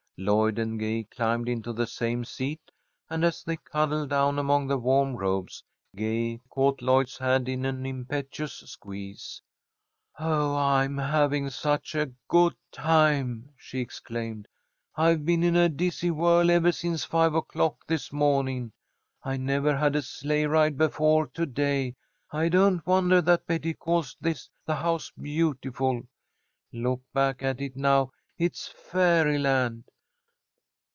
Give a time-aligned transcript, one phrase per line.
[0.23, 2.61] Lloyd and Gay climbed into the same seat,
[3.09, 5.63] and, as they cuddled down among the warm robes,
[5.95, 9.41] Gay caught Lloyd's hand in an impetuous squeeze.
[10.19, 14.47] "Oh, I'm having such a good time!" she exclaimed.
[14.95, 18.73] "I've been in a dizzy whirl ever since five o'clock this morning.
[19.23, 21.95] I never had a sleigh ride before to day.
[22.29, 26.03] I don't wonder that Betty calls this the House Beautiful.
[26.71, 28.11] Look back at it now.
[28.37, 29.85] It's fairy land!"